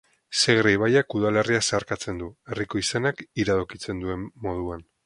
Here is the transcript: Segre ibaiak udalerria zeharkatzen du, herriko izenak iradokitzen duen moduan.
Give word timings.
Segre 0.43 0.71
ibaiak 0.77 1.17
udalerria 1.19 1.61
zeharkatzen 1.67 2.25
du, 2.25 2.31
herriko 2.53 2.83
izenak 2.85 3.25
iradokitzen 3.45 4.07
duen 4.07 4.31
moduan. 4.49 4.89